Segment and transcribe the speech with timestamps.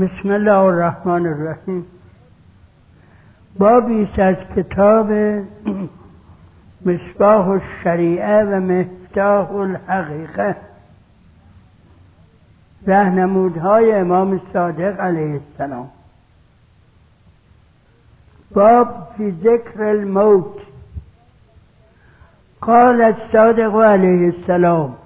[0.00, 1.86] بسم الله الرحمن الرحیم.
[3.58, 5.12] بابی از کتاب
[6.86, 10.56] مصباح الشریعه و مفتاح الحقیقه.
[12.86, 15.88] رهنمودهای امام صادق علیه السلام.
[18.54, 20.60] باب فی ذکر الموت.
[22.60, 24.96] قال الصادق علیه السلام.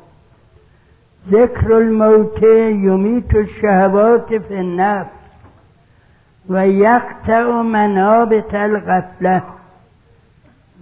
[1.31, 5.11] ذکر الموت یمیت الشهوات فی النفس
[6.49, 9.43] و یقطع منابت الغفله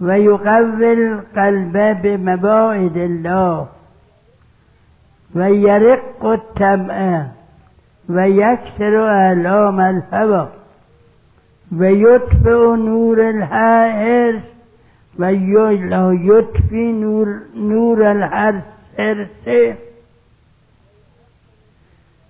[0.01, 3.67] و یقوی القلب بمواعد الله
[5.35, 7.25] و یرق الطمع
[8.09, 10.47] و یکسر اعلام الهوى
[11.77, 14.41] و یطفع نور الحرس
[15.19, 19.73] و یطفی نور, نور الحرس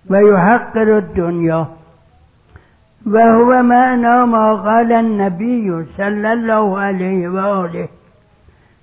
[0.10, 1.68] و یحقر الدنیا.
[3.06, 7.88] و هو معنا ما قال النبي صلى الله عليه وآله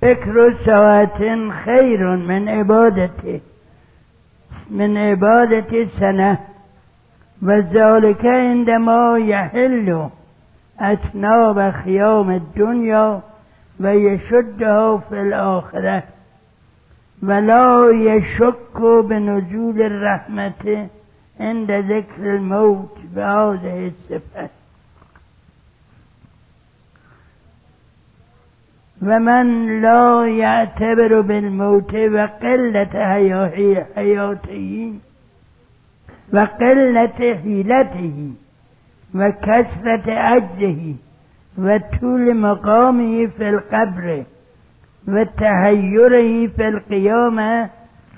[0.00, 3.40] فكر ساعة خير من عبادته
[4.70, 6.38] من عبادة سنة.
[7.42, 10.08] وذلك عندما يحل
[10.80, 13.20] أتناب خيام الدنيا
[13.80, 16.02] ويشدها في الآخرة
[17.22, 20.88] ولا يشك بنزول الرحمة
[21.40, 24.48] عند ذكر الموت بهذه الصفة
[29.02, 32.90] ومن لا يعتبر بالموت وقلة
[33.94, 34.94] حياته
[36.32, 38.32] وقلة حيلته
[39.14, 40.94] وكثرة عجزه
[41.58, 44.24] وطول مقامه في القبر
[45.08, 47.70] وتهيره في القيامة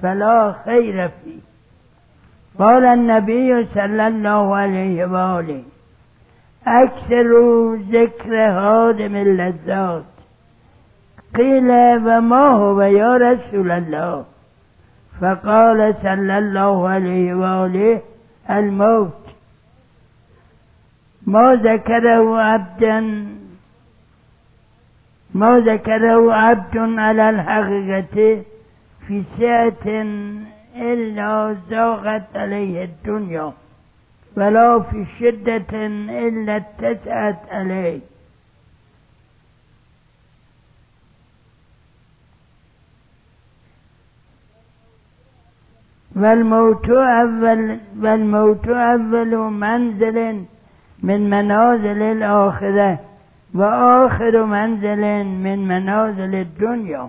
[0.02, 1.51] فلا خير فيه.
[2.58, 5.62] قال النبي صلى الله عليه وآله
[6.66, 7.28] أكثر
[7.74, 10.04] ذكر هادم اللذات.
[11.36, 11.70] قيل
[12.06, 14.24] وما هو يا رسول الله؟
[15.20, 18.00] فقال صلى الله عليه وآله
[18.50, 19.22] الموت.
[21.26, 23.00] ما ذكره عبدا؟
[25.34, 28.42] ما ذكره عبد على الحقيقة
[29.06, 29.86] في سعة
[30.76, 33.52] إلا زاغت عليه الدنيا
[34.36, 35.86] ولا في شدة
[36.26, 38.00] إلا اتسعت عليه
[46.16, 50.44] والموت أول والموت أول منزل
[51.02, 52.98] من منازل الآخرة
[53.54, 57.08] وآخر منزل من منازل الدنيا.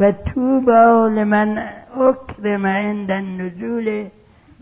[0.00, 1.58] فتوبى لمن
[1.96, 4.06] أكرم عند النزول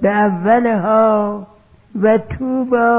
[0.03, 1.45] بأولها
[2.03, 2.91] وتوبى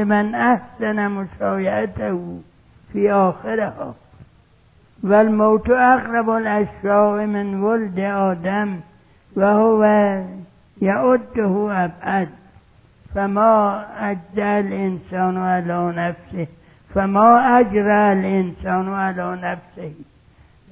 [0.00, 2.40] لمن أحسن مشايعته
[2.92, 3.94] في آخرها.
[5.04, 8.80] والموت أقرب الأشياء من ولد آدم
[9.36, 9.84] وهو
[10.82, 12.28] يعده أبعد
[13.14, 16.46] فما أجزى الإنسان على نفسه
[16.94, 19.94] فما أجرى الإنسان على نفسه.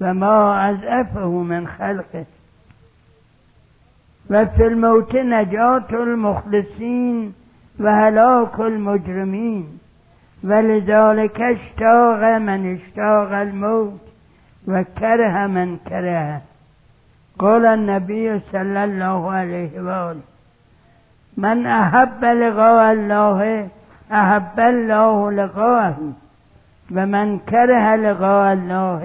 [0.01, 2.25] فما أزأفه من خلقه.
[4.31, 7.35] وفي الموت نجاة المخلصين
[7.81, 9.79] وهلاك المجرمين
[10.45, 14.01] ولذلك اشتاق من اشتاق الموت
[14.69, 16.43] وكره من كرهه
[17.39, 20.21] قال النبي صلى الله عليه وآله
[21.37, 23.69] من أحب لقاء الله
[24.13, 26.13] أحب الله لقاءه.
[26.93, 29.03] ومن كره لقاء الله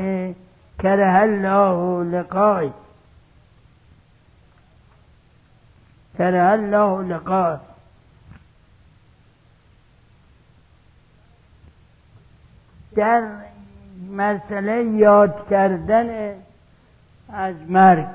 [0.82, 2.74] كره الله لقائه
[6.18, 7.60] كره الله لقائه
[12.96, 13.24] در
[14.12, 16.36] مسئله یاد کردن
[17.30, 18.08] از مرگ.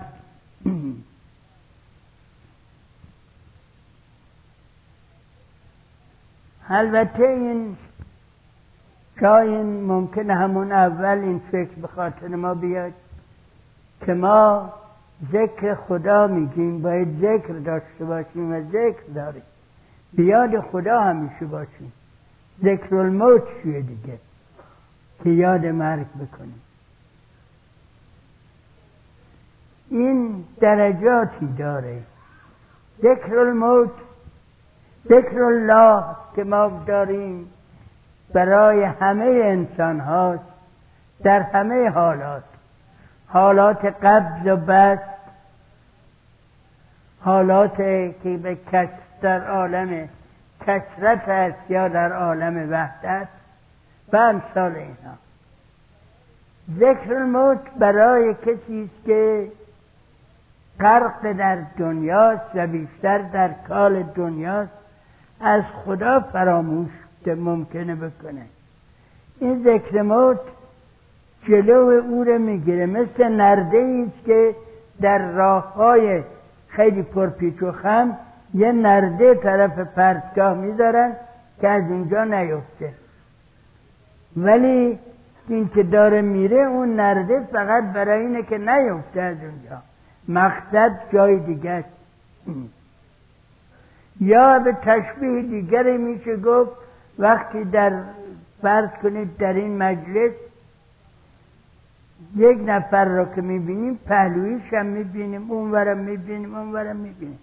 [6.69, 7.77] البته این
[9.23, 12.93] شاید ممکن همون اول این فکر به خاطر ما بیاد
[14.07, 14.73] که ما
[15.33, 19.43] ذکر خدا میگیم باید ذکر داشته باشیم و ذکر داریم.
[20.13, 21.93] بیاد خدا همیشه باشیم.
[22.63, 24.19] ذکر الموت چیه دیگه؟
[25.25, 26.61] که یاد مرگ بکنیم.
[29.91, 32.03] این درجاتی داره.
[32.99, 33.91] ذکر الموت
[35.05, 36.05] ذکر الله
[36.37, 37.52] که ما داریم
[38.33, 40.45] برای همه انسان هاست
[41.23, 42.43] در همه حالات.
[43.29, 45.03] حالات قبض و بست
[47.21, 47.77] حالات
[48.23, 48.89] که به کس
[49.23, 50.09] در عالم
[50.61, 53.29] کسرت است یا در عالم وحدت.
[54.13, 55.17] و امثال اینا.
[56.79, 59.49] ذکر الموت برای کسی است که
[60.81, 64.73] غرق در دنیاست و بیشتر در کال دنیاست
[65.41, 66.91] از خدا فراموش
[67.29, 68.47] ممکنه بکنه.
[69.41, 70.41] این ذکر موت
[71.49, 72.87] جلو او رو می‌گیره.
[72.87, 74.55] مثل نرده است که
[75.01, 76.23] در راه های
[76.69, 78.17] خیلی پرپیچ و خم
[78.55, 81.13] یه نرده طرف پرتگاه می‌ذارن
[81.61, 82.93] که از اونجا نیفته.
[84.37, 84.99] ولی
[85.49, 89.83] این که داره میره اون نرده فقط برای اینه که نیفته از اونجا.
[90.29, 91.85] مقصد جای دیگه
[94.21, 96.82] یا به تشبیه دیگری میشه گفت
[97.19, 97.93] وقتی در
[98.63, 100.33] فرض کنید در این مجلس
[102.37, 107.39] یک نفر را که می‌بینیم پهلویش هم می‌بینیم اونورم می‌بینیم اونورم می‌بینیم.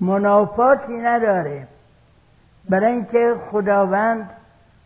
[0.00, 1.66] منافاتی نداره.
[2.68, 4.30] برای اینکه خداوند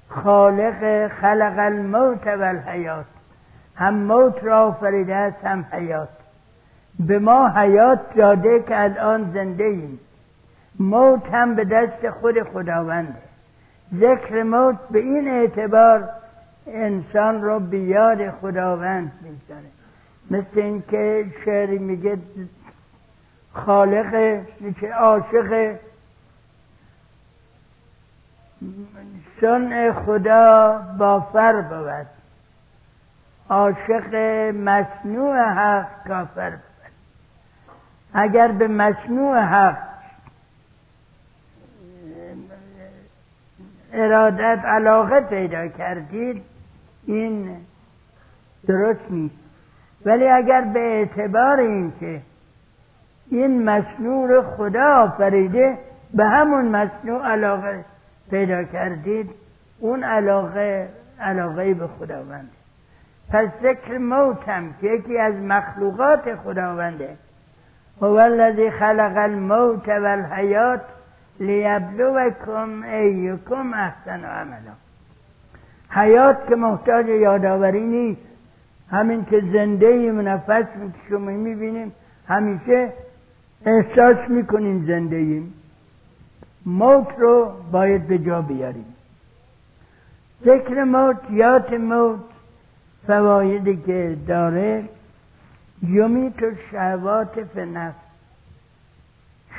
[0.09, 3.07] خالق خلق الموت و الحیات
[3.77, 6.09] هم موت را آفریده است هم حیات.
[7.07, 10.01] به ما حیات داده که الان زنده ایم.
[10.79, 13.32] موت هم به دست خود خداونده.
[13.95, 16.09] ذکر موت به این اعتبار
[16.67, 19.67] انسان رو به یاد خداوند می‌گذاره.
[20.31, 22.19] مثل اینکه شعری میگه
[23.53, 24.41] خالق
[24.81, 25.77] که عاشق
[29.41, 32.07] سن خدا با فر بود.
[33.51, 34.15] عاشق
[34.55, 36.93] مصنوع حق کافر بود.
[38.15, 39.92] اگر به مصنوع حق
[43.93, 46.43] ارادت علاقه پیدا کردید
[47.07, 47.57] این
[48.69, 49.35] درست نیست.
[50.05, 52.21] ولی اگر به اعتبار این که
[53.31, 55.79] این مصنوع خدا آفریده
[56.15, 57.85] به همون مصنوع علاقه
[58.31, 59.31] پیدا کردید
[59.81, 60.89] اون علاقه
[61.21, 62.63] علاقه به خداونده
[63.33, 67.17] پس ذکر موت هم که یکی از مخلوقات خداونده.
[68.03, 70.81] هو الذی خلق الموت و الحیات
[71.43, 74.75] لیبلوکم ایکم احسن عملا.
[75.91, 78.21] حیات که محتاج یادآوری نیست.
[78.91, 80.67] همین که زنده ایم نفس
[81.09, 81.93] شما می‌بینیم
[82.29, 82.93] همیشه
[83.67, 85.55] احساس می‌کنیم زنده ایم
[86.67, 88.95] موت رو باید به جا بیاریم.
[90.45, 92.21] ذکر موت یاد موت
[93.07, 94.85] فوایدی که داره
[95.83, 97.95] یمیت و شهوات فنفس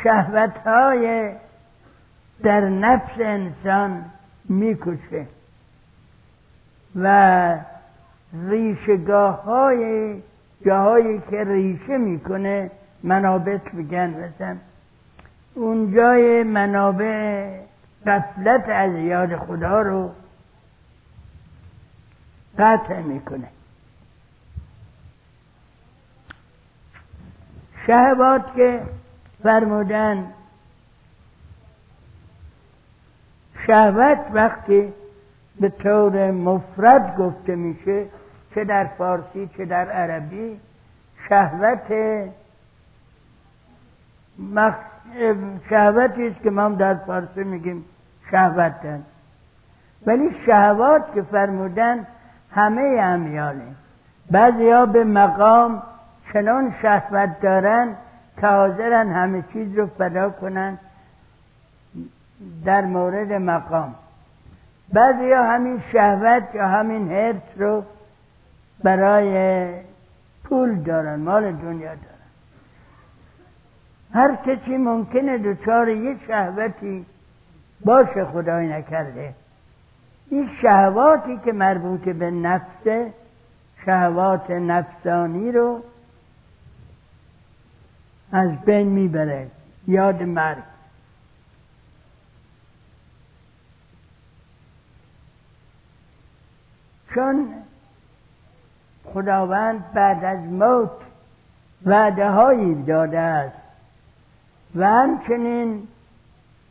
[0.04, 1.32] شهوت های
[2.44, 4.06] در نفس انسان
[4.50, 5.26] می‌کشه
[6.96, 7.58] و
[8.34, 10.16] ریشگاه های
[10.66, 12.72] جاهایی که ریشه می‌کنه
[13.04, 14.58] منابت میگن مثلا.
[15.54, 17.60] اون جای منابع
[18.08, 20.12] قفلت از یاد خدا رو
[22.60, 23.48] قطع می‌کنه.
[27.88, 28.82] شهوات که
[29.44, 30.28] فرمودن
[33.68, 34.94] شهوت وقتی
[35.60, 38.06] به طور مفرد گفته میشه
[38.56, 40.60] چه در فارسی چه در عربی
[41.30, 41.92] شهوت
[44.40, 44.74] مخ...
[45.70, 47.86] شهوتی است که ما در فارسی میگیم
[48.32, 49.04] شهوتن.
[50.06, 52.08] ولی شهوات که فرمودن
[52.52, 53.68] همه امیاله.
[54.32, 55.84] بعضی ها به مقام
[56.34, 57.96] چنان شهوت دارن
[58.42, 60.78] که حاضرن همه چیز رو فدا کنن.
[62.66, 63.96] در مورد مقام.
[64.94, 67.84] بعضی ها همین شهوت یا همین حرس رو
[68.84, 69.68] برای
[70.44, 72.14] پول دارن مال دنیا دارن.
[74.14, 77.06] هر کسی ممکنه دچار یه شهوتی
[77.86, 79.34] باشه خدای نکرده.
[80.30, 83.14] این شهواتی که مربوط به نفسه
[83.86, 85.84] شهوات نفسانی رو
[88.32, 89.48] از بین می‌بره.
[89.88, 90.73] یاد مرگ.
[97.16, 97.54] چون
[99.06, 100.92] خداوند بعد از موت
[101.86, 103.58] وعده هایی داده است
[104.76, 105.88] و همچنین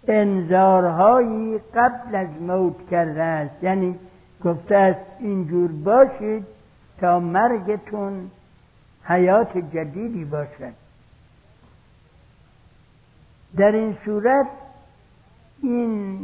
[0.09, 3.63] انذارهایی قبل از موت کرده است.
[3.63, 3.99] یعنی
[4.45, 6.47] گفته است اینجور باشید
[7.01, 8.31] تا مرگتون
[9.05, 10.73] حیات جدیدی باشد.
[13.57, 14.47] در این صورت
[15.63, 16.19] این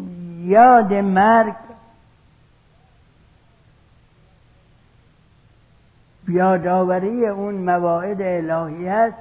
[0.46, 1.54] یاد مرگ
[6.28, 9.18] یادآوری اون مواعد الهی است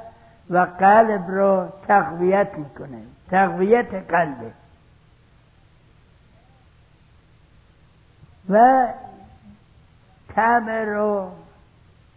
[0.49, 3.01] و قلب رو تقویت می‌کنه.
[3.31, 4.51] تقویت قلبه.
[8.49, 8.87] و
[10.35, 11.31] طبع رو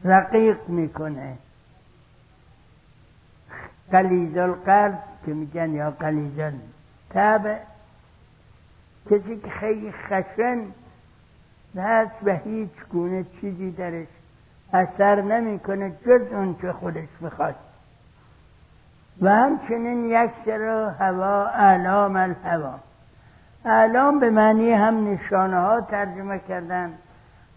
[0.05, 1.39] رقیق می‌کنه.
[3.91, 6.61] قلیز القلب که میگن یا قلیزن
[7.11, 7.59] طبع
[9.11, 10.65] کسی که خیلی خشن
[11.77, 14.09] هست و هیچ گونه چیزی درش
[14.73, 17.55] اثر نمی‌کنه جز اون که خودش می‌خواد.
[19.23, 22.75] و همچنین یک سر هوا اعلام الهوا.
[23.65, 26.93] اعلام به معنی هم نشانه ها ترجمه کردن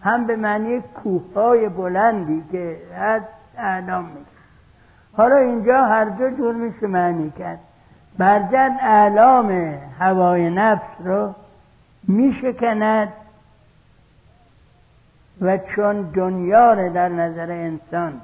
[0.02, 3.22] هم به معنی کوه های بلندی که از
[3.58, 4.26] اعلام میشه.
[5.16, 7.58] حالا اینجا هر دو جور میشه معنی کرد.
[8.18, 9.50] برزن اعلام
[10.00, 11.34] هوای نفس رو
[12.08, 13.08] میشکند.
[15.40, 18.20] و چون دنیا رو در نظر انسان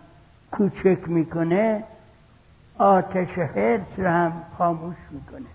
[0.51, 1.83] کوچک می‌کنه
[2.79, 5.47] آتش حرس رو هم خاموش می‌کنه.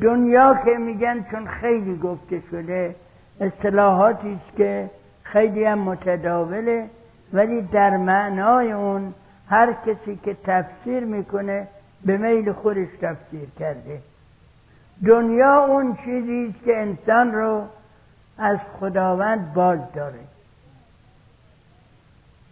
[0.00, 2.94] دنیا که میگن چون خیلی گفته شده
[3.40, 4.90] اصطلاحاتی است که
[5.22, 6.90] خیلی هم متداوله
[7.32, 9.14] ولی در معنای اون
[9.48, 11.68] هر کسی که تفسیر می‌کنه
[12.04, 14.00] به میل خودش تفسیر کرده.
[15.06, 17.62] دنیا اون چیزی است که انسان رو
[18.80, 20.20] خداوند باز داره.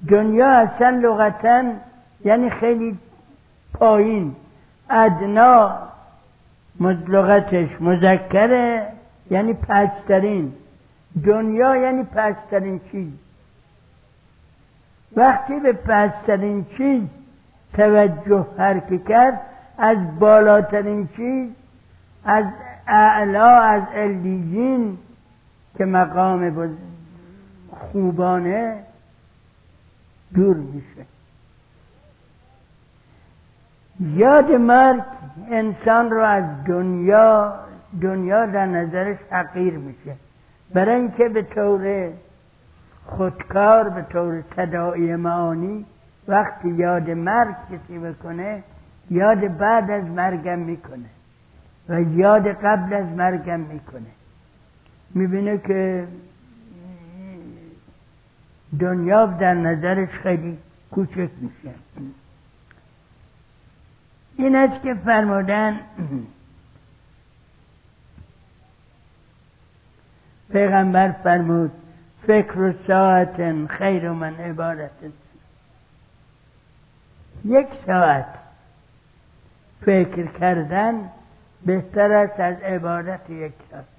[0.09, 1.63] دنیا اصلا لغتا
[2.25, 2.99] یعنی خیلی
[3.75, 4.37] پایین.
[4.91, 5.79] ادنا
[7.09, 8.87] لغتش مذکره
[9.31, 10.53] یعنی پسترین.
[11.25, 13.13] دنیا یعنی پسترین چیز.
[15.17, 17.03] وقتی به پسترین چیز
[17.75, 19.41] توجه حرک کرد
[19.79, 21.51] از بالاترین چیز
[22.25, 22.45] از
[22.87, 24.99] اعلا از الیجین
[25.79, 26.77] که مقام
[27.71, 28.83] خوبانه
[30.35, 31.07] دور میشه.
[34.01, 35.03] یاد مرگ
[35.51, 37.55] انسان رو از دنیا
[38.01, 40.17] دنیا در نظرش حقیر میشه.
[40.75, 42.11] برای اینکه به طور
[43.07, 45.85] خودکار به طور تداعی معانی
[46.29, 48.63] وقتی یاد مرگ کسی بکنه
[49.11, 51.09] یاد بعد از مرگم می‌کنه
[51.89, 54.11] و یاد قبل از مرگم می‌کنه.
[55.15, 56.09] می‌بینه که
[58.81, 60.59] دنیا در نظرش خیلی
[60.91, 61.75] کوچک میشه.
[64.37, 65.81] این است که فرمودن
[70.53, 71.73] پیغمبر فرمود
[72.27, 74.91] فکر و ساعت خیر من عبادت
[77.45, 78.27] یک ساعت
[79.81, 81.11] فکر کردن
[81.67, 83.94] بهتر است از عبادت یک ساعت.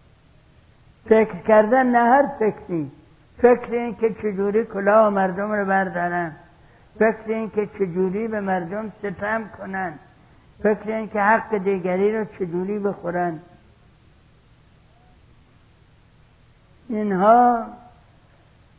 [1.05, 2.91] فکر کردن نه هر فکری
[3.37, 6.31] فکر این که چجوری کلاه مردم رو بردارن.
[6.99, 9.93] فکر این که چجوری به مردم ستم کنن.
[10.63, 13.39] فکر این که حق دیگری رو چجوری بخورن.
[16.89, 17.65] اینها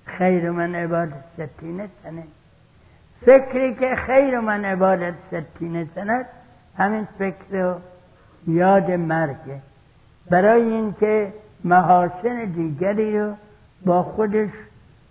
[0.05, 2.23] خیر من عبادت ستینه سنه.
[3.21, 6.27] فکری که خیر من عبادت ستینه سنه
[6.79, 7.81] همین فکر و
[8.47, 9.61] یاد مرگه
[10.31, 11.33] برای اینکه
[11.67, 13.35] محاسن دیگری رو
[13.87, 14.51] با خودش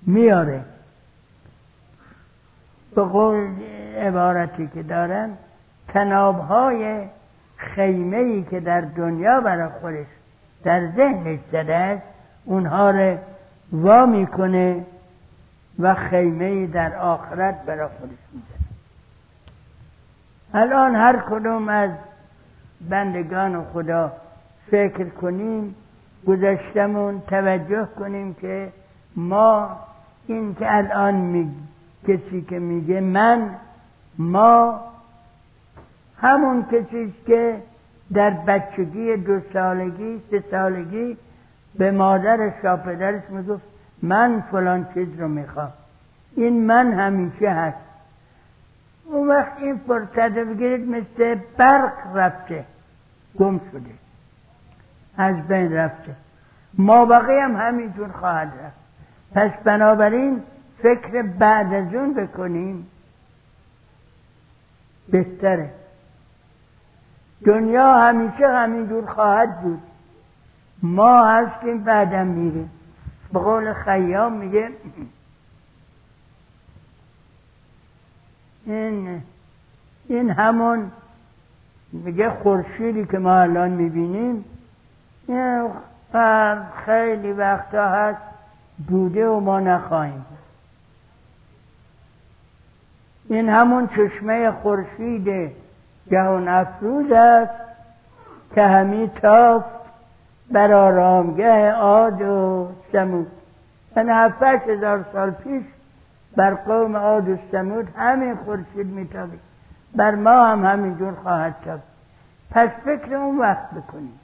[0.08, 0.62] میاره.
[2.96, 3.50] به قول
[3.98, 5.30] عبارتی که دارن
[5.88, 7.02] تنابهای
[7.58, 10.06] خیمه ای که در دنیا برای خودش
[10.64, 12.04] در ذهنش زده است
[12.46, 13.18] اونها رو
[13.72, 14.86] وا می‌کنه
[15.80, 18.66] و خیمه ای در آخرت برای خودش می‌زنه.
[20.54, 21.92] الان هر کدوم از
[22.90, 24.12] بندگان خدا
[24.72, 25.76] فکر کنیم
[26.28, 28.72] گذشتمون توجه کنیم که
[29.16, 29.70] ما
[30.28, 31.52] این که الان می...
[32.08, 33.50] کسی که میگه من
[34.18, 34.80] ما
[36.18, 37.62] همون کسی که
[38.14, 41.18] در بچگی دو سالگی سه سالگی
[41.76, 43.64] به مادرش یا پدرش می‌گفت
[44.02, 45.72] من فلان چیز رو می‌خوام.
[46.36, 47.78] این من همیشه هست.
[49.06, 52.66] اون وقت این فرصت بگیرید مثل برق رفته
[53.40, 54.05] گم شده.
[55.18, 56.16] از بین رفته.
[56.78, 58.78] ما بقیه هم همینجور خواهد رفت.
[59.36, 60.44] پس بنابراین
[60.78, 62.88] فکر بعد از اون بکنیم.
[65.10, 65.70] بهتره.
[67.46, 69.82] دنیا همیشه همینجور خواهد بود.
[70.84, 72.72] ما هستیم بعدم میریم.
[73.34, 74.70] به قول خیام میگه
[78.66, 79.22] این
[80.08, 80.92] این همون
[81.92, 84.46] میگه خورشیدی که ما الان می‌بینیم
[86.86, 88.22] خیلی وقتا هست
[88.88, 90.26] بوده و ما نخواهیم
[93.30, 95.52] این همون چشمه خورشید
[96.12, 97.54] جهان افروز است
[98.56, 99.76] که همی تافت
[100.52, 103.28] بر آرامگه عاد و سمود.
[103.98, 105.64] یعنی هفتش هزار سال پیش
[106.38, 109.40] بر قوم عاد و سمود همین خورشید میتابید
[109.96, 111.84] بر ما هم همینجور خواهد تابید
[112.52, 114.20] پس فکر اون وقت بکنیم.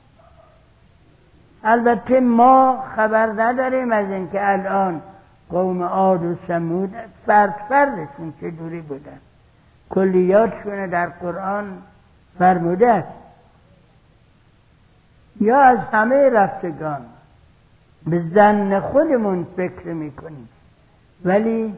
[1.64, 5.02] البته ما خبر نداریم از اینکه الان
[5.50, 9.20] قوم عاد و سمود فرد فردشون دوری بودن.
[9.90, 11.78] کلیاتشون در قرآن
[12.40, 13.08] فرموده است.
[15.40, 17.02] یا از همه رفتگان
[18.08, 20.50] به زن خودمون فکر می‌کنیم.
[21.26, 21.74] ولی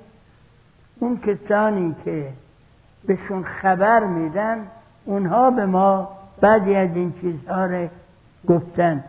[0.99, 2.29] اون کسانی که
[3.05, 4.67] بهشون خبر میدن
[5.05, 6.09] اونها به ما
[6.41, 7.87] بعضی از این چیزها رو
[8.47, 9.03] گفتن.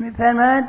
[0.00, 0.64] میفرماد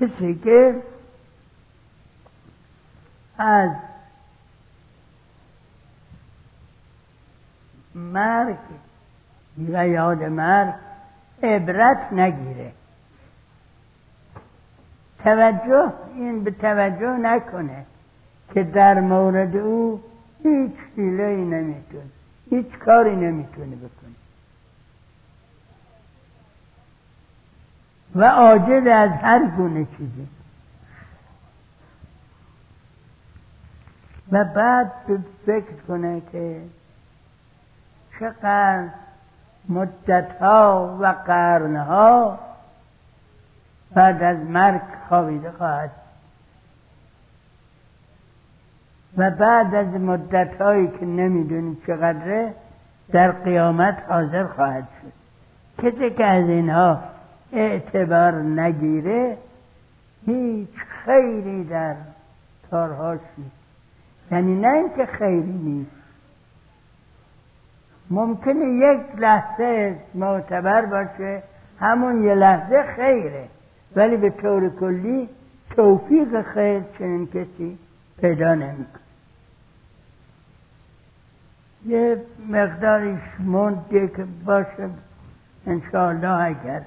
[0.00, 0.82] کسی که
[3.38, 3.70] از
[7.94, 8.56] مرگ
[9.58, 10.74] و یاد مرگ
[11.42, 12.72] عبرت نگیره.
[15.24, 17.86] توجه این به توجه نکنه
[18.54, 20.02] که در مورد او
[20.42, 22.17] هیچ حیله نمی‌تونه.
[22.50, 24.14] هیچ کاری نمی‌تونه بکنه
[28.14, 30.28] و عاجز از هر گونه چیزی.
[34.32, 34.92] و بعد
[35.46, 36.60] فکر کنه که
[38.20, 38.88] چقدر
[39.68, 42.38] مدتها و قرنها
[43.94, 45.90] بعد از مرگ خوابیده خواهد
[49.18, 52.54] و بعد از مدت هایی که نمی‌دونی چقدره
[53.12, 55.12] در قیامت حاضر خواهد شد.
[55.84, 56.98] کسی که از اینها
[57.52, 59.36] اعتبار نگیره
[60.26, 60.68] هیچ
[61.04, 61.94] خیری در
[62.70, 63.50] کارهاش نیست
[64.32, 65.90] یعنی نه اینکه خیری نیست.
[68.10, 71.42] ممکنه یک لحظه معتبر باشه
[71.80, 73.44] همون یه لحظه خیره.
[73.96, 75.28] ولی به طور کلی
[75.76, 77.78] توفیق خیر چنین کسی
[78.20, 79.07] پیدا نمی‌کنه.
[81.86, 84.90] یه مقداریش مونده که باشه
[85.66, 86.82] انشاءالله اگر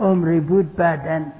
[0.00, 1.32] عمری بود بعدن